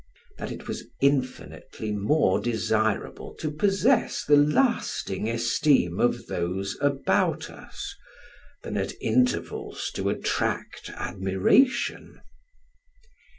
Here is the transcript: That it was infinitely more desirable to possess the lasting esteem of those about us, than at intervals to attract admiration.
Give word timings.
That 0.39 0.51
it 0.51 0.67
was 0.67 0.85
infinitely 0.99 1.91
more 1.91 2.39
desirable 2.39 3.35
to 3.35 3.51
possess 3.51 4.25
the 4.25 4.35
lasting 4.35 5.29
esteem 5.29 5.99
of 5.99 6.25
those 6.25 6.75
about 6.81 7.51
us, 7.51 7.95
than 8.63 8.77
at 8.77 8.93
intervals 8.99 9.91
to 9.93 10.09
attract 10.09 10.89
admiration. 10.95 12.19